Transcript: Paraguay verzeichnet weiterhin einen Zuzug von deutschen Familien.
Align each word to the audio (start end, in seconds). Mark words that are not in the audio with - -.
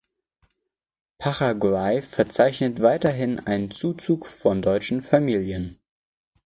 Paraguay 1.19 2.01
verzeichnet 2.01 2.81
weiterhin 2.81 3.39
einen 3.45 3.69
Zuzug 3.69 4.25
von 4.25 4.63
deutschen 4.63 5.03
Familien. 5.03 5.77